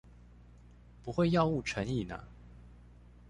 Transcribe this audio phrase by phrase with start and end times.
[1.03, 2.27] 不會藥物成癮啊？